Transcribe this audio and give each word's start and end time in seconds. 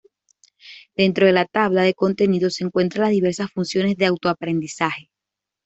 Dentro 0.97 1.27
de 1.27 1.31
la 1.31 1.45
tabla 1.45 1.83
de 1.83 1.93
contenido 1.93 2.49
se 2.49 2.63
encuentran 2.63 3.03
las 3.03 3.11
diversas 3.11 3.51
funciones 3.51 3.95
de 3.97 4.07
autoaprendizaje. 4.07 5.11